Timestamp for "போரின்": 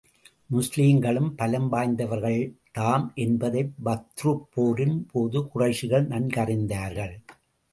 4.53-5.07